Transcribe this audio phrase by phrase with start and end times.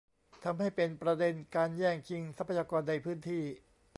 [0.43, 3.43] ทำให้เป็นประเด็นการแย่งชิงทรัพยากรในพื้นที่